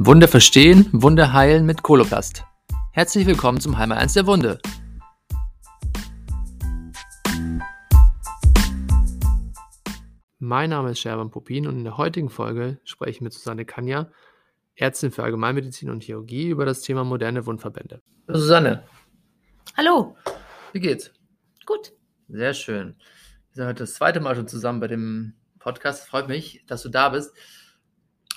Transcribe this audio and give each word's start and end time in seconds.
Wunde 0.00 0.28
verstehen, 0.28 0.88
Wunde 0.92 1.32
heilen 1.32 1.66
mit 1.66 1.82
Koloplast. 1.82 2.44
Herzlich 2.92 3.26
willkommen 3.26 3.60
zum 3.60 3.78
Heimer 3.78 3.96
1 3.96 4.12
der 4.12 4.28
Wunde. 4.28 4.60
Mein 10.38 10.70
Name 10.70 10.92
ist 10.92 11.00
Sherman 11.00 11.32
Popin 11.32 11.66
und 11.66 11.78
in 11.78 11.82
der 11.82 11.96
heutigen 11.96 12.30
Folge 12.30 12.78
spreche 12.84 13.10
ich 13.10 13.20
mit 13.20 13.32
Susanne 13.32 13.64
Kanja, 13.64 14.12
Ärztin 14.76 15.10
für 15.10 15.24
Allgemeinmedizin 15.24 15.90
und 15.90 16.04
Chirurgie, 16.04 16.50
über 16.50 16.64
das 16.64 16.82
Thema 16.82 17.02
moderne 17.02 17.44
Wundverbände. 17.44 18.00
Susanne. 18.28 18.84
Hallo. 19.76 20.16
Wie 20.72 20.78
geht's? 20.78 21.12
Gut. 21.66 21.92
Sehr 22.28 22.54
schön. 22.54 22.94
Wir 23.48 23.54
sind 23.54 23.66
heute 23.66 23.82
das 23.82 23.94
zweite 23.94 24.20
Mal 24.20 24.36
schon 24.36 24.46
zusammen 24.46 24.78
bei 24.78 24.86
dem 24.86 25.34
Podcast. 25.58 26.06
Freut 26.06 26.28
mich, 26.28 26.64
dass 26.68 26.84
du 26.84 26.88
da 26.88 27.08
bist. 27.08 27.34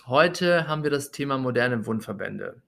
Heute 0.07 0.67
haben 0.67 0.83
wir 0.83 0.89
das 0.89 1.11
Thema 1.11 1.37
moderne 1.37 1.85
Wundverbände. 1.85 2.61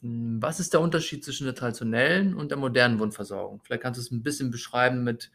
Hm, 0.00 0.40
was 0.40 0.60
ist 0.60 0.72
der 0.72 0.80
Unterschied 0.80 1.24
zwischen 1.24 1.44
der 1.44 1.54
traditionellen 1.54 2.34
und 2.34 2.50
der 2.50 2.58
modernen 2.58 2.98
Wundversorgung? 2.98 3.60
Vielleicht 3.62 3.82
kannst 3.82 3.98
du 3.98 4.02
es 4.02 4.10
ein 4.10 4.22
bisschen 4.22 4.50
beschreiben, 4.50 5.04
damit 5.04 5.30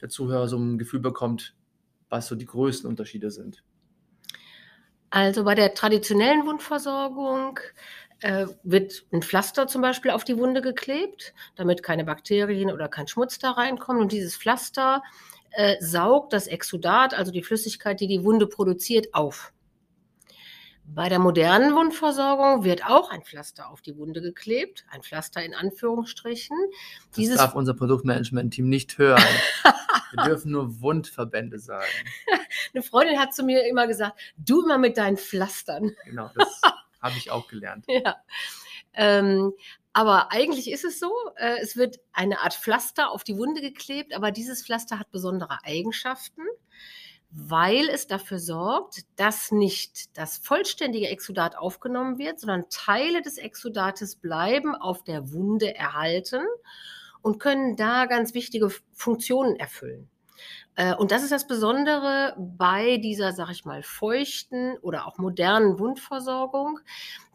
der 0.00 0.08
Zuhörer 0.08 0.48
so 0.48 0.56
ein 0.56 0.78
Gefühl 0.78 1.00
bekommt, 1.00 1.54
was 2.08 2.28
so 2.28 2.36
die 2.36 2.46
größten 2.46 2.88
Unterschiede 2.88 3.30
sind. 3.30 3.64
Also 5.10 5.44
bei 5.44 5.54
der 5.54 5.74
traditionellen 5.74 6.46
Wundversorgung 6.46 7.58
äh, 8.20 8.46
wird 8.62 9.06
ein 9.12 9.22
Pflaster 9.22 9.66
zum 9.66 9.82
Beispiel 9.82 10.10
auf 10.10 10.24
die 10.24 10.36
Wunde 10.36 10.60
geklebt, 10.60 11.34
damit 11.56 11.82
keine 11.82 12.04
Bakterien 12.04 12.70
oder 12.70 12.88
kein 12.88 13.08
Schmutz 13.08 13.38
da 13.38 13.52
reinkommen. 13.52 14.02
Und 14.02 14.12
dieses 14.12 14.36
Pflaster 14.36 15.02
äh, 15.50 15.76
saugt 15.80 16.32
das 16.32 16.46
Exudat, 16.46 17.14
also 17.14 17.32
die 17.32 17.42
Flüssigkeit, 17.42 18.00
die 18.00 18.06
die 18.06 18.22
Wunde 18.22 18.46
produziert, 18.46 19.14
auf. 19.14 19.52
Bei 20.94 21.08
der 21.08 21.18
modernen 21.18 21.74
Wundversorgung 21.74 22.64
wird 22.64 22.84
auch 22.84 23.10
ein 23.10 23.22
Pflaster 23.22 23.68
auf 23.68 23.82
die 23.82 23.96
Wunde 23.96 24.22
geklebt, 24.22 24.86
ein 24.90 25.02
Pflaster 25.02 25.42
in 25.44 25.54
Anführungsstrichen. 25.54 26.56
Das 27.10 27.16
Dieses 27.16 27.36
darf 27.36 27.54
unser 27.54 27.74
Produktmanagement-Team 27.74 28.68
nicht 28.68 28.96
hören. 28.96 29.22
Wir 30.12 30.24
dürfen 30.24 30.52
nur 30.52 30.80
Wundverbände 30.80 31.58
sagen. 31.58 31.84
Eine 32.74 32.82
Freundin 32.82 33.18
hat 33.18 33.34
zu 33.34 33.42
mir 33.42 33.66
immer 33.66 33.86
gesagt, 33.86 34.18
du 34.38 34.62
immer 34.62 34.78
mit 34.78 34.96
deinen 34.96 35.18
Pflastern. 35.18 35.94
Genau, 36.06 36.30
das 36.34 36.62
habe 37.02 37.14
ich 37.18 37.30
auch 37.30 37.48
gelernt. 37.48 37.84
Ja. 37.88 38.16
Ähm, 38.94 39.52
aber 39.92 40.32
eigentlich 40.32 40.70
ist 40.70 40.84
es 40.84 40.98
so, 40.98 41.12
äh, 41.36 41.58
es 41.60 41.76
wird 41.76 42.00
eine 42.12 42.40
Art 42.40 42.54
Pflaster 42.54 43.10
auf 43.10 43.24
die 43.24 43.36
Wunde 43.36 43.60
geklebt, 43.60 44.14
aber 44.14 44.30
dieses 44.30 44.64
Pflaster 44.64 44.98
hat 44.98 45.10
besondere 45.10 45.58
Eigenschaften 45.64 46.42
weil 47.30 47.88
es 47.88 48.06
dafür 48.06 48.38
sorgt, 48.38 49.02
dass 49.16 49.52
nicht 49.52 50.16
das 50.16 50.38
vollständige 50.38 51.08
Exudat 51.08 51.56
aufgenommen 51.56 52.18
wird, 52.18 52.40
sondern 52.40 52.68
Teile 52.70 53.22
des 53.22 53.38
Exudates 53.38 54.16
bleiben 54.16 54.74
auf 54.74 55.04
der 55.04 55.32
Wunde 55.32 55.74
erhalten 55.74 56.42
und 57.20 57.38
können 57.38 57.76
da 57.76 58.06
ganz 58.06 58.34
wichtige 58.34 58.70
Funktionen 58.92 59.56
erfüllen. 59.56 60.08
Äh, 60.76 60.94
und 60.94 61.10
das 61.10 61.22
ist 61.22 61.32
das 61.32 61.46
Besondere 61.46 62.34
bei 62.38 62.98
dieser, 62.98 63.32
sag 63.32 63.50
ich 63.50 63.64
mal, 63.64 63.82
feuchten 63.82 64.78
oder 64.78 65.06
auch 65.06 65.18
modernen 65.18 65.78
Wundversorgung, 65.78 66.78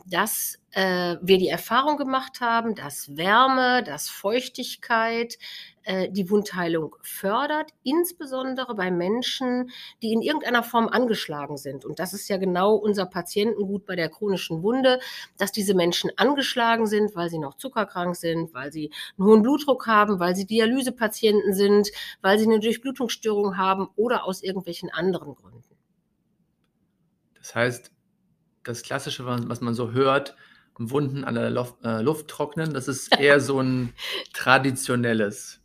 dass 0.05 0.59
äh, 0.71 1.17
wir 1.21 1.37
die 1.37 1.49
Erfahrung 1.49 1.97
gemacht 1.97 2.41
haben, 2.41 2.73
dass 2.73 3.17
Wärme, 3.17 3.83
dass 3.83 4.09
Feuchtigkeit 4.09 5.37
äh, 5.83 6.09
die 6.09 6.29
Wundheilung 6.29 6.95
fördert, 7.01 7.71
insbesondere 7.83 8.75
bei 8.75 8.91
Menschen, 8.91 9.69
die 10.01 10.13
in 10.13 10.21
irgendeiner 10.21 10.63
Form 10.63 10.87
angeschlagen 10.87 11.57
sind. 11.57 11.85
Und 11.85 11.99
das 11.99 12.13
ist 12.13 12.29
ja 12.29 12.37
genau 12.37 12.75
unser 12.75 13.05
Patientengut 13.05 13.85
bei 13.85 13.95
der 13.95 14.09
chronischen 14.09 14.63
Wunde, 14.63 14.99
dass 15.37 15.51
diese 15.51 15.73
Menschen 15.73 16.11
angeschlagen 16.15 16.87
sind, 16.87 17.15
weil 17.15 17.29
sie 17.29 17.39
noch 17.39 17.55
zuckerkrank 17.55 18.15
sind, 18.15 18.53
weil 18.53 18.71
sie 18.71 18.91
einen 19.17 19.27
hohen 19.27 19.41
Blutdruck 19.41 19.87
haben, 19.87 20.19
weil 20.19 20.35
sie 20.35 20.45
Dialysepatienten 20.45 21.53
sind, 21.53 21.89
weil 22.21 22.39
sie 22.39 22.45
eine 22.45 22.59
Durchblutungsstörung 22.59 23.57
haben 23.57 23.89
oder 23.95 24.25
aus 24.25 24.41
irgendwelchen 24.41 24.89
anderen 24.89 25.35
Gründen. 25.35 25.75
Das 27.35 27.55
heißt, 27.55 27.91
das 28.63 28.83
Klassische, 28.83 29.25
was 29.25 29.61
man 29.61 29.73
so 29.73 29.91
hört, 29.91 30.35
Wunden 30.77 31.23
an 31.23 31.35
der 31.35 31.49
Luft, 31.49 31.75
äh, 31.83 32.01
Luft 32.01 32.27
trocknen, 32.29 32.73
das 32.73 32.87
ist 32.87 33.11
eher 33.19 33.39
so 33.39 33.59
ein 33.59 33.93
traditionelles 34.33 35.62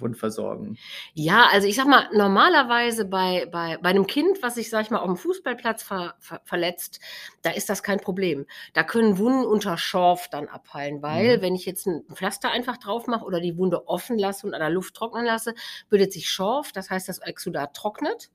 Wundversorgen. 0.00 0.78
Ja, 1.14 1.46
also 1.50 1.66
ich 1.66 1.76
sag 1.76 1.86
mal, 1.86 2.08
normalerweise 2.12 3.04
bei, 3.04 3.46
bei, 3.50 3.78
bei 3.78 3.90
einem 3.90 4.06
Kind, 4.06 4.42
was 4.42 4.54
sich, 4.54 4.70
sag 4.70 4.82
ich 4.82 4.90
mal, 4.90 4.98
auf 4.98 5.06
dem 5.06 5.16
Fußballplatz 5.16 5.82
ver, 5.82 6.14
ver, 6.18 6.40
verletzt, 6.44 7.00
da 7.42 7.50
ist 7.50 7.68
das 7.68 7.82
kein 7.82 8.00
Problem. 8.00 8.46
Da 8.72 8.82
können 8.82 9.18
Wunden 9.18 9.44
unter 9.44 9.76
Schorf 9.78 10.28
dann 10.28 10.48
abheilen, 10.48 11.02
weil 11.02 11.38
mhm. 11.38 11.42
wenn 11.42 11.54
ich 11.54 11.66
jetzt 11.66 11.86
ein 11.86 12.04
Pflaster 12.12 12.50
einfach 12.50 12.76
drauf 12.76 13.06
mache 13.06 13.24
oder 13.24 13.40
die 13.40 13.56
Wunde 13.56 13.88
offen 13.88 14.18
lasse 14.18 14.46
und 14.46 14.54
an 14.54 14.60
der 14.60 14.70
Luft 14.70 14.94
trocknen 14.94 15.24
lasse, 15.24 15.54
bildet 15.88 16.12
sich 16.12 16.28
Schorf, 16.28 16.72
das 16.72 16.90
heißt, 16.90 17.08
das 17.08 17.18
Exudat 17.18 17.74
trocknet. 17.74 18.30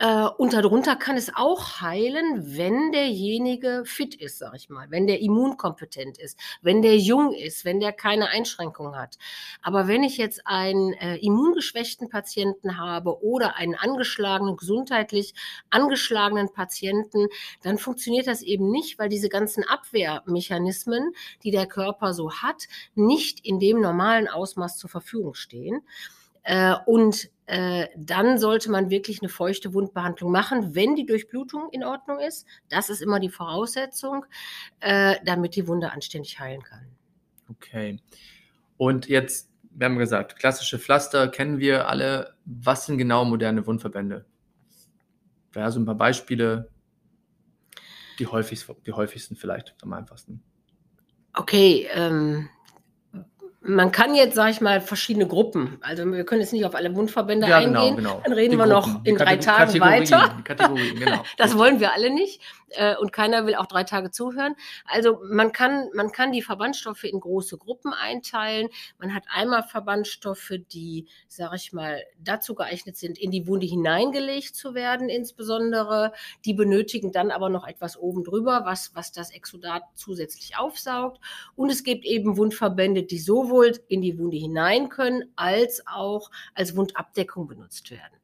Äh, 0.00 0.24
und 0.38 0.54
darunter 0.54 0.96
kann 0.96 1.18
es 1.18 1.30
auch 1.34 1.82
heilen, 1.82 2.56
wenn 2.56 2.90
derjenige 2.90 3.82
fit 3.84 4.14
ist, 4.14 4.38
sag 4.38 4.54
ich 4.56 4.70
mal, 4.70 4.90
wenn 4.90 5.06
der 5.06 5.20
immunkompetent 5.20 6.16
ist, 6.16 6.38
wenn 6.62 6.80
der 6.80 6.96
jung 6.96 7.34
ist, 7.34 7.66
wenn 7.66 7.80
der 7.80 7.92
keine 7.92 8.28
Einschränkungen 8.28 8.96
hat. 8.96 9.18
Aber 9.60 9.88
wenn 9.88 10.02
ich 10.02 10.16
jetzt 10.16 10.46
einen 10.46 10.94
äh, 10.94 11.16
immungeschwächten 11.16 12.08
Patienten 12.08 12.78
habe 12.78 13.22
oder 13.22 13.56
einen 13.56 13.74
angeschlagenen, 13.74 14.56
gesundheitlich 14.56 15.34
angeschlagenen 15.68 16.50
Patienten, 16.50 17.26
dann 17.62 17.76
funktioniert 17.76 18.26
das 18.26 18.40
eben 18.40 18.70
nicht, 18.70 18.98
weil 18.98 19.10
diese 19.10 19.28
ganzen 19.28 19.64
Abwehrmechanismen, 19.64 21.12
die 21.44 21.50
der 21.50 21.66
Körper 21.66 22.14
so 22.14 22.32
hat, 22.32 22.68
nicht 22.94 23.44
in 23.44 23.60
dem 23.60 23.82
normalen 23.82 24.28
Ausmaß 24.28 24.78
zur 24.78 24.88
Verfügung 24.88 25.34
stehen. 25.34 25.82
Äh, 26.42 26.74
und 26.86 27.28
äh, 27.50 27.88
dann 27.96 28.38
sollte 28.38 28.70
man 28.70 28.90
wirklich 28.90 29.22
eine 29.22 29.28
feuchte 29.28 29.74
Wundbehandlung 29.74 30.30
machen, 30.30 30.76
wenn 30.76 30.94
die 30.94 31.04
Durchblutung 31.04 31.68
in 31.72 31.82
Ordnung 31.82 32.20
ist. 32.20 32.46
Das 32.68 32.88
ist 32.90 33.02
immer 33.02 33.18
die 33.18 33.28
Voraussetzung, 33.28 34.24
äh, 34.78 35.16
damit 35.24 35.56
die 35.56 35.66
Wunde 35.66 35.90
anständig 35.90 36.38
heilen 36.38 36.62
kann. 36.62 36.86
Okay. 37.48 37.98
Und 38.76 39.08
jetzt, 39.08 39.50
wir 39.72 39.86
haben 39.86 39.98
gesagt, 39.98 40.38
klassische 40.38 40.78
Pflaster 40.78 41.26
kennen 41.26 41.58
wir 41.58 41.88
alle. 41.88 42.36
Was 42.44 42.86
sind 42.86 42.98
genau 42.98 43.24
moderne 43.24 43.66
Wundverbände? 43.66 44.26
Ja, 45.56 45.72
so 45.72 45.80
ein 45.80 45.86
paar 45.86 45.96
Beispiele, 45.96 46.70
die, 48.20 48.28
häufigst, 48.28 48.72
die 48.86 48.92
häufigsten 48.92 49.34
vielleicht 49.34 49.74
am 49.82 49.92
einfachsten. 49.92 50.40
Okay, 51.34 51.88
ähm, 51.94 52.48
man 53.62 53.92
kann 53.92 54.14
jetzt, 54.14 54.36
sag 54.36 54.50
ich 54.50 54.62
mal, 54.62 54.80
verschiedene 54.80 55.26
Gruppen. 55.26 55.76
Also 55.82 56.06
wir 56.06 56.24
können 56.24 56.40
jetzt 56.40 56.52
nicht 56.52 56.64
auf 56.64 56.74
alle 56.74 56.94
Wundverbände 56.94 57.46
ja, 57.46 57.60
genau, 57.60 57.80
eingehen. 57.80 57.96
Genau. 57.96 58.20
Dann 58.24 58.32
reden 58.32 58.52
die 58.52 58.58
wir 58.58 58.66
Gruppen, 58.66 58.92
noch 58.94 59.04
in 59.04 59.16
drei 59.16 59.36
Tagen 59.36 59.78
weiter. 59.80 60.34
Kategorien, 60.44 60.98
genau. 60.98 61.22
das 61.36 61.58
wollen 61.58 61.78
wir 61.78 61.92
alle 61.92 62.10
nicht. 62.10 62.40
Äh, 62.70 62.96
und 62.96 63.12
keiner 63.12 63.46
will 63.46 63.56
auch 63.56 63.66
drei 63.66 63.84
Tage 63.84 64.10
zuhören. 64.10 64.54
Also 64.86 65.18
man 65.28 65.52
kann, 65.52 65.90
man 65.94 66.10
kann 66.10 66.32
die 66.32 66.40
Verbandstoffe 66.40 67.04
in 67.04 67.20
große 67.20 67.58
Gruppen 67.58 67.92
einteilen. 67.92 68.68
Man 68.98 69.14
hat 69.14 69.24
einmal 69.28 69.62
Verbandstoffe, 69.62 70.52
die, 70.72 71.06
sag 71.28 71.52
ich 71.54 71.72
mal, 71.74 72.02
dazu 72.18 72.54
geeignet 72.54 72.96
sind, 72.96 73.18
in 73.18 73.30
die 73.30 73.46
Wunde 73.46 73.66
hineingelegt 73.66 74.56
zu 74.56 74.74
werden, 74.74 75.10
insbesondere. 75.10 76.12
Die 76.46 76.54
benötigen 76.54 77.12
dann 77.12 77.30
aber 77.30 77.50
noch 77.50 77.66
etwas 77.66 77.98
oben 77.98 78.24
drüber, 78.24 78.62
was, 78.64 78.92
was 78.94 79.12
das 79.12 79.32
Exudat 79.32 79.82
zusätzlich 79.94 80.56
aufsaugt. 80.56 81.20
Und 81.56 81.70
es 81.70 81.84
gibt 81.84 82.06
eben 82.06 82.38
Wundverbände, 82.38 83.02
die 83.02 83.18
so 83.18 83.49
sowohl 83.50 83.78
in 83.88 84.00
die 84.00 84.18
Wunde 84.18 84.36
hinein 84.36 84.88
können, 84.88 85.24
als 85.36 85.82
auch 85.86 86.30
als 86.54 86.76
Wundabdeckung 86.76 87.46
benutzt 87.46 87.90
werden. 87.90 88.16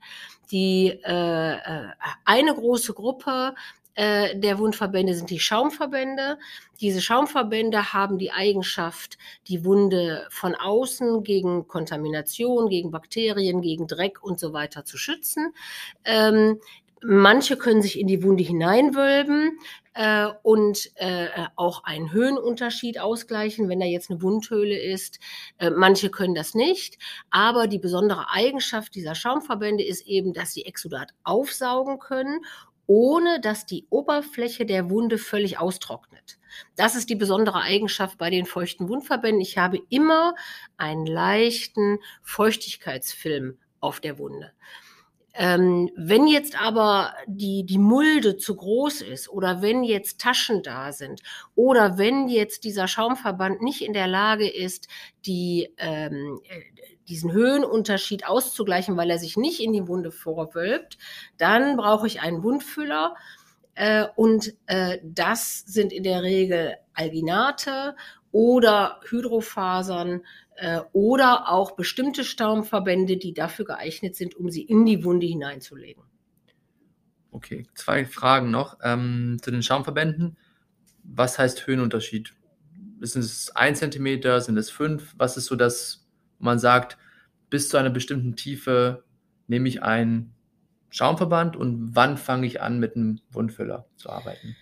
Die 0.51 1.01
äh, 1.05 1.55
äh, 1.55 1.89
eine 2.25 2.55
große 2.55 2.95
Gruppe 2.95 3.55
äh, 3.95 4.39
der 4.39 4.59
Wundverbände 4.59 5.15
sind 5.15 5.31
die 5.31 5.41
Schaumverbände. 5.41 6.39
Diese 6.81 7.01
Schaumverbände 7.01 7.93
haben 7.93 8.19
die 8.19 8.31
Eigenschaft, 8.31 9.19
die 9.49 9.65
Wunde 9.65 10.27
von 10.31 10.55
außen 10.55 11.25
gegen 11.25 11.67
Kontamination, 11.67 12.69
gegen 12.69 12.91
Bakterien, 12.91 13.63
gegen 13.63 13.87
Dreck 13.87 14.23
und 14.23 14.39
so 14.39 14.53
weiter 14.53 14.85
zu 14.85 14.99
schützen. 14.99 15.53
Ähm, 16.05 16.61
Manche 17.03 17.57
können 17.57 17.83
sich 17.83 17.99
in 17.99 18.07
die 18.07 18.23
Wunde 18.23 18.43
hineinwölben 18.43 19.59
äh, 19.95 20.29
und 20.43 20.91
äh, 20.97 21.29
auch 21.55 21.85
einen 21.85 22.11
Höhenunterschied 22.11 22.99
ausgleichen, 22.99 23.69
wenn 23.69 23.81
da 23.81 23.87
jetzt 23.87 24.11
eine 24.11 24.23
Wundhöhle 24.23 24.79
ist. 24.79 25.21
Äh, 25.59 25.71
manche 25.71 26.11
können 26.11 26.35
das 26.35 26.55
nicht. 26.55 26.99
Aber 27.31 27.67
die 27.67 27.79
besondere 27.79 28.31
Eigenschaft 28.31 28.95
dieser 28.95 29.15
Schaumverbände 29.15 29.85
ist 29.85 30.07
eben, 30.07 30.33
dass 30.33 30.55
sie 30.55 30.65
Exudat 30.65 31.13
aufsaugen 31.23 31.99
können 31.99 32.41
ohne 32.87 33.41
dass 33.41 33.67
die 33.67 33.87
Oberfläche 33.91 34.65
der 34.65 34.91
Wunde 34.91 35.19
völlig 35.19 35.59
austrocknet. 35.59 36.39
Das 36.77 36.95
ist 36.95 37.11
die 37.11 37.17
besondere 37.17 37.61
Eigenschaft 37.61 38.17
bei 38.19 38.31
den 38.31 38.47
feuchten 38.47 38.89
Wundverbänden. 38.89 39.41
Ich 39.41 39.59
habe 39.59 39.81
immer 39.89 40.35
einen 40.77 41.07
leichten 41.07 41.99
Feuchtigkeitsfilm 42.23 43.59
auf 43.81 44.01
der 44.01 44.19
Wunde. 44.19 44.53
Ähm, 45.39 45.91
wenn 45.97 46.27
jetzt 46.27 46.59
aber 46.61 47.15
die, 47.27 47.67
die 47.67 47.79
Mulde 47.79 48.39
zu 48.39 48.57
groß 48.57 49.03
ist 49.03 49.29
oder 49.29 49.61
wenn 49.61 49.85
jetzt 49.85 50.19
Taschen 50.19 50.63
da 50.63 50.93
sind 50.93 51.21
oder 51.55 51.99
wenn 51.99 52.29
jetzt 52.29 52.65
dieser 52.65 52.89
Schaumverband 52.89 53.61
nicht 53.61 53.83
in 53.83 53.93
der 53.93 54.07
Lage 54.07 54.49
ist, 54.49 54.89
die, 55.27 55.69
ähm, 55.77 56.41
diesen 57.07 57.33
Höhenunterschied 57.33 58.27
auszugleichen, 58.27 58.97
weil 58.97 59.11
er 59.11 59.19
sich 59.19 59.37
nicht 59.37 59.61
in 59.61 59.75
die 59.75 59.87
Wunde 59.89 60.11
vorwölbt, 60.11 60.97
dann 61.37 61.77
brauche 61.77 62.07
ich 62.07 62.23
einen 62.23 62.43
Wundfüller. 62.43 63.15
Äh, 63.75 64.07
und 64.17 64.55
äh, 64.65 64.99
das 65.05 65.65
sind 65.67 65.93
in 65.93 66.03
der 66.03 66.23
Regel 66.23 66.77
Alginate 66.95 67.95
oder 68.37 69.01
Hydrofasern 69.09 70.21
äh, 70.57 70.83
oder 70.93 71.49
auch 71.49 71.71
bestimmte 71.71 72.23
Staumverbände, 72.23 73.17
die 73.17 73.33
dafür 73.33 73.65
geeignet 73.65 74.15
sind, 74.15 74.35
um 74.37 74.51
sie 74.51 74.61
in 74.61 74.85
die 74.85 75.05
Wunde 75.05 75.25
hineinzulegen. 75.25 76.03
Okay, 77.31 77.67
zwei 77.73 78.05
Fragen 78.05 78.51
noch 78.51 78.77
ähm, 78.83 79.39
zu 79.41 79.51
den 79.51 79.63
Schaumverbänden. 79.63 80.37
Was 81.03 81.39
heißt 81.39 81.67
Höhenunterschied? 81.67 82.35
Sind 83.01 83.23
es 83.23 83.57
ein 83.57 83.75
Zentimeter? 83.75 84.43
Sind 84.43 84.59
es 84.59 84.69
fünf? 84.69 85.15
Was 85.17 85.39
ist 85.39 85.47
so 85.47 85.57
das 85.57 86.07
man 86.39 86.59
sagt, 86.59 86.99
bis 87.49 87.71
zu 87.71 87.79
einer 87.79 87.89
bestimmten 87.89 88.37
Tiefe 88.37 89.05
nehme 89.47 89.67
ich 89.67 89.83
einen 89.83 90.35
Schaumverband 90.91 91.57
und 91.57 91.97
wann 91.97 92.19
fange 92.19 92.47
ich 92.47 92.61
an, 92.61 92.81
mit 92.81 92.97
einem 92.97 93.21
Wundfüller 93.31 93.87
zu 93.97 94.11
arbeiten? 94.11 94.57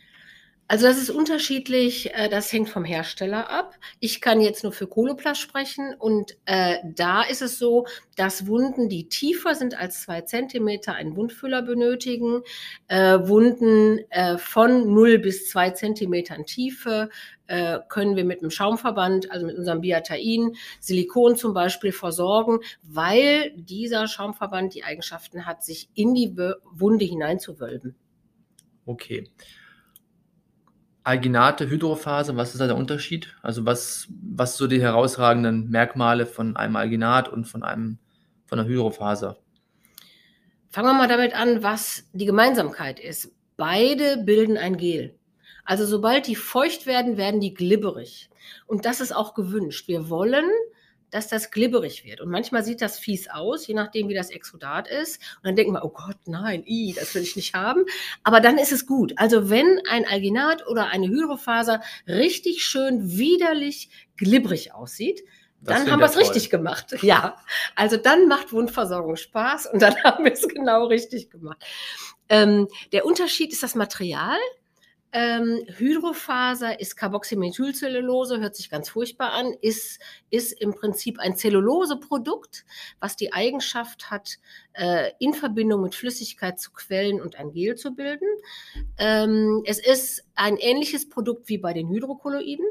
Also 0.67 0.87
das 0.87 0.97
ist 0.97 1.11
unterschiedlich, 1.11 2.15
äh, 2.15 2.31
das 2.31 2.51
hängt 2.51 2.71
vom 2.71 2.85
Hersteller 2.85 3.51
ab. 3.51 3.75
Ich 4.01 4.23
kann 4.23 4.41
jetzt 4.41 4.63
nur 4.63 4.73
für 4.73 4.87
Koloplast 4.87 5.41
sprechen 5.41 5.95
und 5.99 6.39
äh, 6.47 6.79
da 6.97 7.23
ist 7.23 7.43
es 7.43 7.59
so, 7.59 7.87
dass 8.17 8.47
Wunden, 8.47 8.89
die 8.89 9.09
tiefer 9.11 9.55
sind 9.55 9.79
als 9.79 10.03
zwei 10.03 10.23
Zentimeter, 10.23 10.95
einen 10.95 11.17
Wundfüller 11.17 11.61
benötigen. 11.61 12.41
Äh, 12.89 13.19
Wunden 13.29 13.99
äh, 14.09 14.39
von 14.39 14.95
0 14.95 15.19
bis 15.19 15.51
zwei 15.51 15.71
Zentimetern 15.71 16.47
Tiefe 16.47 17.11
äh, 17.47 17.81
können 17.91 18.17
wir 18.17 18.25
mit 18.25 18.41
einem 18.41 18.51
Schaumverband, 18.51 19.31
also 19.31 19.45
mit 19.45 19.59
unserem 19.59 19.83
Biatain, 19.83 20.57
Silikon 20.81 21.37
zum 21.37 21.53
Beispiel 21.53 21.93
versorgen, 21.93 22.61
weil 22.83 23.53
dieser 23.55 24.09
Schaumverband 24.09 24.75
die 24.75 24.85
Eigenschaften 24.85 25.45
hat, 25.45 25.63
sich 25.63 25.91
in 25.93 26.15
die 26.15 26.35
Wunde 26.73 27.05
hineinzuwölben. 27.05 27.95
Okay. 28.87 29.29
Alginate, 31.05 31.69
Hydrophase, 31.69 32.37
was 32.37 32.53
ist 32.53 32.61
da 32.61 32.67
der 32.67 32.77
Unterschied? 32.77 33.37
Also 33.43 33.67
was, 33.67 34.09
was 34.23 34.57
so 34.57 34.67
die 34.67 34.81
herausragenden 34.81 35.69
Merkmale 35.69 36.25
von 36.25 36.57
einem 36.57 36.77
Alginat 36.77 37.29
und 37.29 37.45
von 37.45 37.63
einem 37.63 37.99
von 38.47 38.59
einer 38.59 38.69
Hydrophase? 38.69 39.37
Fangen 40.71 40.89
wir 40.89 40.95
mal 40.95 41.09
damit 41.09 41.35
an, 41.35 41.63
was 41.63 42.09
die 42.15 42.25
Gemeinsamkeit 42.25 42.99
ist. 42.99 43.33
Beide 43.57 44.17
bilden 44.25 44.57
ein 44.57 44.77
Gel. 44.79 45.15
Also 45.65 45.87
sobald 45.87 46.27
die 46.27 46.37
feucht 46.37 46.87
werden, 46.87 47.17
werden 47.17 47.41
die 47.41 47.55
glibberig. 47.55 48.31
Und 48.67 48.87
das 48.87 49.01
ist 49.01 49.15
auch 49.15 49.35
gewünscht. 49.35 49.89
Wir 49.89 50.09
wollen 50.11 50.47
dass 51.15 51.29
das 51.29 51.53
glibberig 51.53 52.05
wird. 52.05 52.21
Und 52.21 52.29
manchmal 52.29 52.65
sieht 52.65 52.83
das 52.83 52.99
fies 52.99 53.29
aus, 53.31 53.67
je 53.69 53.75
nachdem, 53.75 54.09
wie 54.09 54.15
das 54.15 54.31
Exudat 54.31 54.89
ist. 54.89 55.21
Und 55.37 55.45
dann 55.45 55.55
denken 55.55 55.73
wir, 55.73 55.85
oh 55.85 55.91
Gott, 55.91 56.17
nein, 56.27 56.65
i, 56.67 56.93
das 56.93 57.15
will 57.15 57.23
ich 57.23 57.37
nicht 57.37 57.55
haben. 57.55 57.85
Aber 58.25 58.41
dann 58.41 58.59
ist 58.59 58.73
es 58.73 58.85
gut. 58.85 59.13
Also 59.17 59.49
wenn 59.49 59.81
ein 59.89 60.07
Alginat 60.07 60.67
oder 60.67 60.89
eine 60.89 61.07
Hydrofaser 61.07 61.83
richtig 62.09 62.65
schön 62.65 63.17
widerlich 63.17 63.91
glibberig 64.17 64.75
aussieht, 64.75 65.23
das 65.61 65.85
dann 65.85 65.93
haben 65.93 66.01
wir 66.01 66.07
es 66.07 66.19
richtig 66.19 66.51
gemacht. 66.51 66.97
Ja, 67.03 67.37
also 67.77 67.97
dann 67.97 68.29
macht 68.29 68.53
Wundversorgung 68.53 69.17
Spaß 69.17 69.67
und 69.67 69.81
dann 69.81 69.95
haben 70.05 70.25
wir 70.25 70.33
es 70.33 70.49
genau 70.49 70.87
richtig 70.87 71.31
gemacht. 71.31 71.65
Ähm, 72.29 72.67
der 72.93 73.07
Unterschied 73.07 73.53
ist 73.53 73.63
das 73.63 73.77
Material. 73.77 74.37
Ähm, 75.17 75.65
Hydrofaser 75.69 76.81
ist 76.81 76.97
Carboxymethylcellulose, 76.97 78.41
hört 78.41 78.57
sich 78.57 78.69
ganz 78.69 78.89
furchtbar 78.89 79.31
an, 79.31 79.55
ist, 79.61 80.01
ist 80.29 80.61
im 80.61 80.75
Prinzip 80.75 81.21
ein 81.21 81.37
Zelluloseprodukt, 81.37 82.65
was 82.99 83.15
die 83.15 83.33
Eigenschaft 83.33 84.11
hat, 84.11 84.39
äh, 84.73 85.13
in 85.21 85.33
Verbindung 85.33 85.83
mit 85.83 85.95
Flüssigkeit 85.95 86.59
zu 86.59 86.73
quellen 86.73 87.21
und 87.21 87.37
ein 87.37 87.53
Gel 87.53 87.77
zu 87.77 87.95
bilden. 87.95 88.27
Ähm, 88.99 89.63
es 89.65 89.79
ist 89.79 90.25
ein 90.35 90.57
ähnliches 90.57 91.09
Produkt 91.09 91.49
wie 91.49 91.59
bei 91.59 91.73
den 91.73 91.89
Hydrokolloiden. 91.91 92.67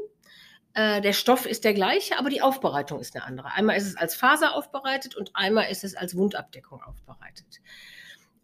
Äh, 0.74 1.00
der 1.00 1.14
Stoff 1.14 1.46
ist 1.46 1.64
der 1.64 1.72
gleiche, 1.72 2.18
aber 2.18 2.28
die 2.28 2.42
Aufbereitung 2.42 3.00
ist 3.00 3.16
eine 3.16 3.24
andere. 3.24 3.52
Einmal 3.52 3.78
ist 3.78 3.86
es 3.86 3.96
als 3.96 4.14
Faser 4.14 4.54
aufbereitet 4.54 5.16
und 5.16 5.30
einmal 5.32 5.70
ist 5.70 5.82
es 5.82 5.94
als 5.94 6.14
Wundabdeckung 6.14 6.82
aufbereitet. 6.82 7.62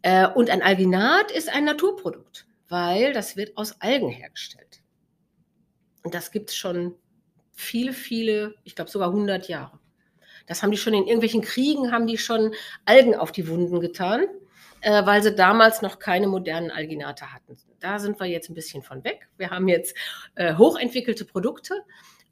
Äh, 0.00 0.26
und 0.26 0.48
ein 0.48 0.62
Alginat 0.62 1.30
ist 1.30 1.50
ein 1.50 1.64
Naturprodukt 1.64 2.46
weil 2.70 3.12
das 3.12 3.36
wird 3.36 3.56
aus 3.56 3.80
Algen 3.80 4.08
hergestellt. 4.08 4.82
Und 6.02 6.14
das 6.14 6.30
gibt 6.30 6.50
es 6.50 6.56
schon 6.56 6.94
viele, 7.52 7.92
viele, 7.92 8.54
ich 8.64 8.74
glaube 8.74 8.90
sogar 8.90 9.08
100 9.08 9.48
Jahre. 9.48 9.78
Das 10.46 10.62
haben 10.62 10.70
die 10.70 10.78
schon 10.78 10.94
in 10.94 11.04
irgendwelchen 11.04 11.42
Kriegen, 11.42 11.92
haben 11.92 12.06
die 12.06 12.16
schon 12.16 12.54
Algen 12.86 13.14
auf 13.14 13.32
die 13.32 13.46
Wunden 13.48 13.80
getan, 13.80 14.24
äh, 14.80 15.04
weil 15.04 15.22
sie 15.22 15.34
damals 15.34 15.82
noch 15.82 15.98
keine 15.98 16.28
modernen 16.28 16.70
Alginate 16.70 17.32
hatten. 17.32 17.56
Da 17.80 17.98
sind 17.98 18.18
wir 18.18 18.26
jetzt 18.26 18.48
ein 18.48 18.54
bisschen 18.54 18.82
von 18.82 19.04
weg. 19.04 19.28
Wir 19.36 19.50
haben 19.50 19.68
jetzt 19.68 19.94
äh, 20.36 20.54
hochentwickelte 20.54 21.24
Produkte, 21.24 21.84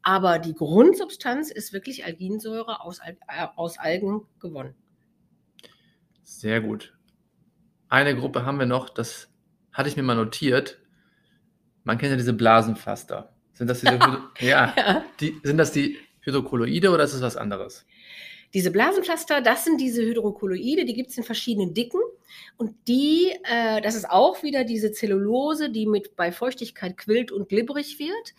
aber 0.03 0.39
die 0.39 0.55
Grundsubstanz 0.55 1.51
ist 1.51 1.73
wirklich 1.73 2.05
Alginsäure 2.05 2.81
aus, 2.81 3.01
äh, 3.01 3.15
aus 3.57 3.79
Algen 3.79 4.27
gewonnen. 4.41 4.75
Sehr 6.23 6.61
gut. 6.61 6.97
Eine 7.89 8.17
Gruppe 8.17 8.47
haben 8.47 8.59
wir 8.59 8.67
noch, 8.67 8.89
das 8.89 9.29
hatte 9.73 9.89
ich 9.89 9.97
mir 9.97 10.03
mal 10.03 10.17
notiert, 10.17 10.79
man 11.85 11.99
kennt 11.99 12.11
ja 12.11 12.17
diese 12.17 12.33
Blasenpflaster. 12.33 13.33
Sind 13.55 13.69
das 13.69 13.81
diese, 13.81 13.99
ja, 14.41 14.75
ja. 14.77 15.05
Die, 15.21 15.41
sind 15.43 15.59
das 15.59 15.73
die 15.73 15.99
Hydrokolloide 16.21 16.91
oder 16.91 17.05
ist 17.05 17.15
es 17.15 17.23
was 17.23 17.37
anderes? 17.37 17.87
Diese 18.55 18.71
Blasenpflaster, 18.71 19.43
das 19.43 19.65
sind 19.65 19.81
diese 19.81 20.03
Hydrokolloide, 20.03 20.85
die 20.85 20.95
gibt 20.95 21.11
es 21.11 21.19
in 21.19 21.25
verschiedenen 21.25 21.75
Dicken. 21.75 22.01
Und 22.57 22.75
die, 22.87 23.33
äh, 23.45 23.81
das 23.83 23.95
ist 23.95 24.09
auch 24.09 24.43
wieder 24.43 24.65
diese 24.65 24.93
Zellulose, 24.93 25.71
die 25.71 25.87
mit 25.87 26.17
bei 26.17 26.33
Feuchtigkeit 26.33 26.97
quillt 26.97 27.31
und 27.31 27.49
glibberig 27.49 27.99
wird. 27.99 28.35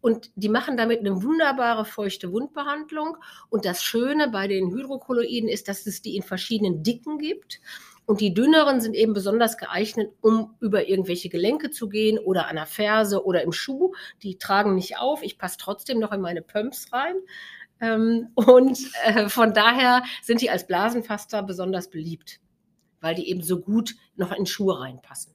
Und 0.00 0.30
die 0.34 0.48
machen 0.48 0.76
damit 0.76 0.98
eine 0.98 1.22
wunderbare 1.22 1.84
feuchte 1.84 2.32
Wundbehandlung. 2.32 3.16
Und 3.50 3.64
das 3.64 3.84
Schöne 3.84 4.28
bei 4.30 4.48
den 4.48 4.72
Hydrokolloiden 4.72 5.48
ist, 5.48 5.68
dass 5.68 5.86
es 5.86 6.02
die 6.02 6.16
in 6.16 6.24
verschiedenen 6.24 6.82
Dicken 6.82 7.18
gibt. 7.18 7.60
Und 8.04 8.20
die 8.20 8.34
dünneren 8.34 8.80
sind 8.80 8.94
eben 8.94 9.12
besonders 9.12 9.56
geeignet, 9.56 10.12
um 10.20 10.54
über 10.60 10.88
irgendwelche 10.88 11.28
Gelenke 11.28 11.70
zu 11.70 11.88
gehen 11.88 12.18
oder 12.18 12.48
an 12.48 12.56
der 12.56 12.66
Ferse 12.66 13.24
oder 13.24 13.42
im 13.42 13.52
Schuh. 13.52 13.94
Die 14.22 14.38
tragen 14.38 14.74
nicht 14.74 14.98
auf. 14.98 15.22
Ich 15.22 15.38
passe 15.38 15.56
trotzdem 15.58 15.98
noch 15.98 16.12
in 16.12 16.20
meine 16.20 16.42
Pumps 16.42 16.92
rein. 16.92 17.14
Ähm, 17.80 18.28
und 18.34 18.78
äh, 19.04 19.28
von 19.28 19.54
daher 19.54 20.02
sind 20.22 20.40
die 20.40 20.50
als 20.50 20.66
Blasenfaster 20.66 21.42
besonders 21.42 21.90
beliebt, 21.90 22.40
weil 23.00 23.14
die 23.14 23.28
eben 23.28 23.42
so 23.42 23.60
gut 23.60 23.94
noch 24.16 24.32
in 24.32 24.46
Schuhe 24.46 24.80
reinpassen. 24.80 25.34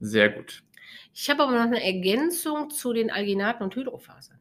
Sehr 0.00 0.30
gut. 0.30 0.62
Ich 1.14 1.30
habe 1.30 1.44
aber 1.44 1.52
noch 1.52 1.60
eine 1.60 1.82
Ergänzung 1.82 2.70
zu 2.70 2.92
den 2.92 3.10
Alginaten 3.10 3.62
und 3.62 3.74
Hydrofasern. 3.76 4.38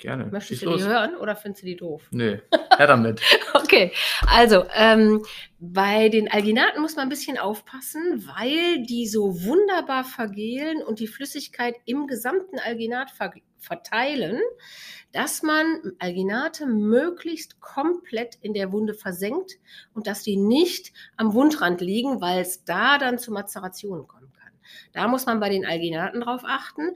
Gerne. 0.00 0.24
Möchtest 0.26 0.60
Schieß 0.60 0.68
du 0.70 0.76
die 0.78 0.84
hören 0.84 1.14
oder 1.16 1.36
findest 1.36 1.62
du 1.62 1.66
die 1.66 1.76
doof? 1.76 2.08
Nö, 2.10 2.38
her 2.76 2.86
damit. 2.86 3.20
okay, 3.54 3.92
also 4.26 4.64
ähm, 4.74 5.22
bei 5.58 6.08
den 6.08 6.30
Alginaten 6.30 6.80
muss 6.80 6.96
man 6.96 7.04
ein 7.04 7.10
bisschen 7.10 7.36
aufpassen, 7.36 8.26
weil 8.26 8.82
die 8.82 9.06
so 9.06 9.44
wunderbar 9.44 10.04
vergehlen 10.04 10.82
und 10.82 11.00
die 11.00 11.06
Flüssigkeit 11.06 11.76
im 11.84 12.06
gesamten 12.06 12.58
Alginat 12.58 13.10
ver 13.10 13.32
verteilen, 13.58 14.40
dass 15.12 15.42
man 15.42 15.92
Alginate 15.98 16.64
möglichst 16.64 17.60
komplett 17.60 18.38
in 18.40 18.54
der 18.54 18.72
Wunde 18.72 18.94
versenkt 18.94 19.58
und 19.92 20.06
dass 20.06 20.22
die 20.22 20.38
nicht 20.38 20.94
am 21.18 21.34
Wundrand 21.34 21.82
liegen, 21.82 22.22
weil 22.22 22.40
es 22.40 22.64
da 22.64 22.96
dann 22.96 23.18
zu 23.18 23.32
Mazerationen 23.32 24.08
kommen 24.08 24.32
kann. 24.32 24.52
Da 24.94 25.08
muss 25.08 25.26
man 25.26 25.40
bei 25.40 25.50
den 25.50 25.66
Alginaten 25.66 26.22
drauf 26.22 26.40
achten. 26.46 26.94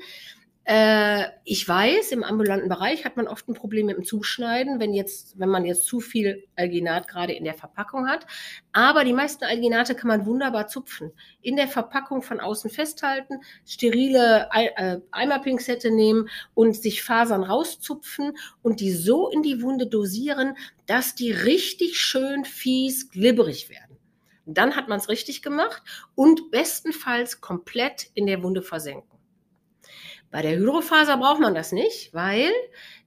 Äh, 0.66 1.26
ich 1.44 1.68
weiß, 1.68 2.12
im 2.12 2.24
ambulanten 2.24 2.70
Bereich 2.70 3.04
hat 3.04 3.18
man 3.18 3.28
oft 3.28 3.46
ein 3.48 3.54
Problem 3.54 3.86
mit 3.86 3.98
dem 3.98 4.04
Zuschneiden, 4.04 4.80
wenn 4.80 4.94
jetzt, 4.94 5.38
wenn 5.38 5.50
man 5.50 5.66
jetzt 5.66 5.84
zu 5.84 6.00
viel 6.00 6.44
Alginat 6.56 7.06
gerade 7.06 7.34
in 7.34 7.44
der 7.44 7.52
Verpackung 7.52 8.08
hat. 8.08 8.26
Aber 8.72 9.04
die 9.04 9.12
meisten 9.12 9.44
Alginate 9.44 9.94
kann 9.94 10.08
man 10.08 10.24
wunderbar 10.24 10.66
zupfen. 10.66 11.12
In 11.42 11.56
der 11.56 11.68
Verpackung 11.68 12.22
von 12.22 12.40
außen 12.40 12.70
festhalten, 12.70 13.40
sterile 13.66 14.48
äh, 14.52 15.00
Eimerpinzette 15.10 15.90
nehmen 15.90 16.30
und 16.54 16.74
sich 16.74 17.02
Fasern 17.02 17.44
rauszupfen 17.44 18.32
und 18.62 18.80
die 18.80 18.92
so 18.92 19.28
in 19.28 19.42
die 19.42 19.60
Wunde 19.60 19.86
dosieren, 19.86 20.56
dass 20.86 21.14
die 21.14 21.30
richtig 21.30 21.98
schön 21.98 22.46
fies 22.46 23.10
glibberig 23.10 23.68
werden. 23.68 23.98
Dann 24.46 24.76
hat 24.76 24.88
man 24.88 24.98
es 24.98 25.10
richtig 25.10 25.42
gemacht 25.42 25.82
und 26.14 26.50
bestenfalls 26.50 27.42
komplett 27.42 28.08
in 28.14 28.26
der 28.26 28.42
Wunde 28.42 28.62
versenken. 28.62 29.13
Bei 30.34 30.42
der 30.42 30.58
Hydrofaser 30.58 31.16
braucht 31.16 31.38
man 31.38 31.54
das 31.54 31.70
nicht, 31.70 32.12
weil 32.12 32.50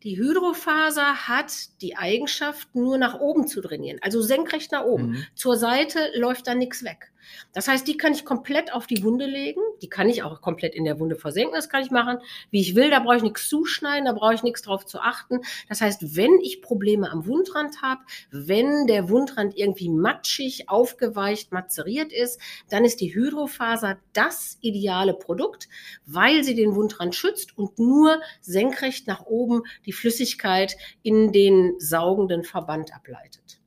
Die 0.01 0.17
Hydrofaser 0.17 1.27
hat 1.27 1.51
die 1.81 1.97
Eigenschaft, 1.97 2.73
nur 2.73 2.97
nach 2.97 3.19
oben 3.19 3.49
zu 3.49 3.59
trainieren, 3.59 3.99
also 4.01 4.21
senkrecht 4.21 4.71
nach 4.71 4.85
oben. 4.85 5.09
Mhm. 5.09 5.25
Zur 5.35 5.57
Seite 5.57 5.99
läuft 6.15 6.47
da 6.47 6.55
nichts 6.55 6.85
weg. 6.85 7.11
Das 7.53 7.67
heißt, 7.67 7.87
die 7.87 7.97
kann 7.97 8.13
ich 8.13 8.25
komplett 8.25 8.73
auf 8.73 8.87
die 8.87 9.03
Wunde 9.03 9.25
legen. 9.25 9.61
Die 9.81 9.89
kann 9.89 10.09
ich 10.09 10.23
auch 10.23 10.41
komplett 10.41 10.75
in 10.75 10.85
der 10.85 10.99
Wunde 10.99 11.15
versenken. 11.15 11.53
Das 11.53 11.69
kann 11.69 11.81
ich 11.81 11.91
machen, 11.91 12.19
wie 12.51 12.61
ich 12.61 12.75
will. 12.75 12.89
Da 12.89 12.99
brauche 12.99 13.17
ich 13.17 13.23
nichts 13.23 13.49
zuschneiden, 13.49 14.05
da 14.05 14.13
brauche 14.13 14.33
ich 14.33 14.43
nichts 14.43 14.61
drauf 14.61 14.85
zu 14.85 14.99
achten. 14.99 15.41
Das 15.69 15.81
heißt, 15.81 16.15
wenn 16.15 16.39
ich 16.41 16.61
Probleme 16.61 17.11
am 17.11 17.25
Wundrand 17.25 17.81
habe, 17.81 18.01
wenn 18.31 18.87
der 18.87 19.09
Wundrand 19.09 19.57
irgendwie 19.57 19.89
matschig, 19.89 20.69
aufgeweicht, 20.69 21.51
mazeriert 21.51 22.11
ist, 22.11 22.39
dann 22.69 22.85
ist 22.85 23.01
die 23.01 23.13
Hydrofaser 23.13 23.97
das 24.13 24.57
ideale 24.61 25.13
Produkt, 25.13 25.67
weil 26.05 26.43
sie 26.43 26.55
den 26.55 26.75
Wundrand 26.75 27.15
schützt 27.15 27.57
und 27.57 27.79
nur 27.79 28.21
senkrecht 28.41 29.07
nach 29.07 29.25
oben 29.25 29.63
die 29.85 29.93
Flüssigkeit 29.93 30.75
in 31.03 31.31
den 31.31 31.75
saugenden 31.79 32.43
Verband 32.43 32.93
ableitet. 32.93 33.59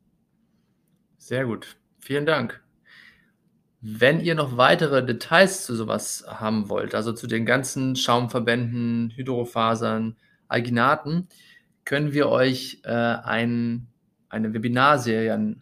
Sehr 1.19 1.45
gut. 1.45 1.76
Vielen 2.00 2.26
Dank. 2.26 2.62
Wenn 3.82 4.20
ihr 4.20 4.34
noch 4.34 4.58
weitere 4.58 5.04
Details 5.04 5.64
zu 5.64 5.75
sowas 5.75 6.25
haben 6.28 6.68
wollt, 6.68 6.94
also 6.94 7.14
zu 7.14 7.26
den 7.26 7.46
ganzen 7.46 7.96
Schaumverbänden, 7.96 9.10
Hydrofasern, 9.16 10.16
Alginaten, 10.49 11.28
können 11.87 12.12
wir 12.12 12.28
euch 12.28 12.82
äh, 12.84 12.90
ein, 12.90 13.87
eine 14.28 14.52
Webinarserie 14.52 15.56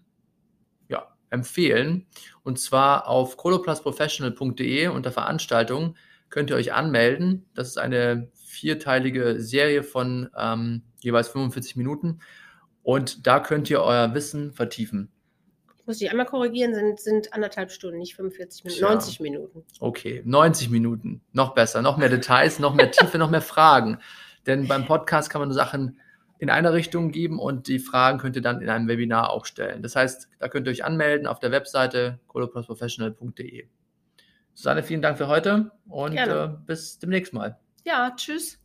ja, 0.88 1.06
empfehlen. 1.30 2.06
Und 2.42 2.58
zwar 2.58 3.06
auf 3.06 3.36
coloplastprofessional.de 3.36 4.88
unter 4.88 5.12
Veranstaltungen 5.12 5.96
könnt 6.28 6.50
ihr 6.50 6.56
euch 6.56 6.72
anmelden. 6.72 7.46
Das 7.54 7.68
ist 7.68 7.78
eine 7.78 8.30
vierteilige 8.34 9.40
Serie 9.40 9.84
von 9.84 10.28
ähm, 10.36 10.82
jeweils 11.00 11.28
45 11.28 11.76
Minuten. 11.76 12.18
Und 12.82 13.28
da 13.28 13.38
könnt 13.38 13.70
ihr 13.70 13.80
euer 13.80 14.12
Wissen 14.14 14.52
vertiefen 14.52 15.12
muss 15.88 16.00
ich 16.00 16.10
einmal 16.10 16.26
korrigieren, 16.26 16.74
sind, 16.74 17.00
sind 17.00 17.32
anderthalb 17.32 17.72
Stunden, 17.72 17.98
nicht 17.98 18.14
45 18.14 18.64
Minuten, 18.64 18.78
Tja. 18.78 18.90
90 18.90 19.20
Minuten. 19.20 19.64
Okay, 19.80 20.22
90 20.24 20.68
Minuten. 20.70 21.22
Noch 21.32 21.54
besser, 21.54 21.80
noch 21.82 21.96
mehr 21.96 22.10
Details, 22.10 22.58
noch 22.58 22.74
mehr 22.74 22.90
Tiefe, 22.90 23.18
noch 23.18 23.30
mehr 23.30 23.40
Fragen. 23.40 23.98
Denn 24.46 24.68
beim 24.68 24.84
Podcast 24.84 25.30
kann 25.30 25.40
man 25.40 25.52
Sachen 25.52 25.98
in 26.38 26.50
einer 26.50 26.74
Richtung 26.74 27.10
geben 27.10 27.38
und 27.38 27.68
die 27.68 27.78
Fragen 27.78 28.18
könnt 28.18 28.36
ihr 28.36 28.42
dann 28.42 28.60
in 28.60 28.68
einem 28.68 28.86
Webinar 28.86 29.30
auch 29.30 29.46
stellen. 29.46 29.82
Das 29.82 29.96
heißt, 29.96 30.28
da 30.38 30.48
könnt 30.48 30.68
ihr 30.68 30.70
euch 30.70 30.84
anmelden 30.84 31.26
auf 31.26 31.40
der 31.40 31.50
Webseite 31.50 32.20
coloplusprofessional.de. 32.28 33.66
Susanne, 34.52 34.82
vielen 34.82 35.02
Dank 35.02 35.16
für 35.16 35.28
heute 35.28 35.72
und 35.88 36.16
äh, 36.16 36.50
bis 36.66 36.98
demnächst 36.98 37.32
mal. 37.32 37.58
Ja, 37.84 38.12
tschüss. 38.14 38.60